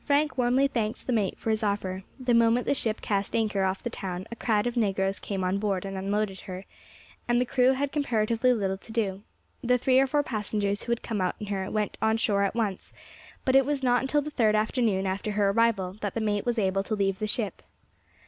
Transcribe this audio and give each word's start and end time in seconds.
Frank 0.00 0.36
warmly 0.36 0.66
thanked 0.66 1.06
the 1.06 1.12
mate 1.12 1.38
for 1.38 1.50
his 1.50 1.62
offer. 1.62 2.02
The 2.18 2.34
moment 2.34 2.66
the 2.66 2.74
ship 2.74 3.00
cast 3.00 3.36
anchor 3.36 3.62
off 3.62 3.84
the 3.84 3.88
town 3.88 4.26
a 4.32 4.34
crowd 4.34 4.66
of 4.66 4.76
negroes 4.76 5.20
came 5.20 5.44
on 5.44 5.58
board 5.58 5.84
and 5.84 5.96
unloaded 5.96 6.40
her, 6.40 6.64
and 7.28 7.40
the 7.40 7.44
crew 7.44 7.74
had 7.74 7.92
comparatively 7.92 8.52
little 8.52 8.76
to 8.78 8.90
do; 8.90 9.22
the 9.62 9.78
three 9.78 10.00
or 10.00 10.08
four 10.08 10.24
passengers 10.24 10.82
who 10.82 10.90
had 10.90 11.04
come 11.04 11.20
out 11.20 11.36
in 11.38 11.46
her 11.46 11.70
went 11.70 11.96
on 12.02 12.16
shore 12.16 12.42
at 12.42 12.56
once, 12.56 12.92
but 13.44 13.54
it 13.54 13.64
was 13.64 13.80
not 13.80 14.02
until 14.02 14.22
the 14.22 14.30
third 14.32 14.56
afternoon 14.56 15.06
after 15.06 15.30
her 15.30 15.50
arrival 15.50 15.92
that 16.00 16.14
the 16.14 16.20
mate 16.20 16.44
was 16.44 16.58
able 16.58 16.82
to 16.82 16.96
leave 16.96 17.20
the 17.20 17.28
ship. 17.28 17.62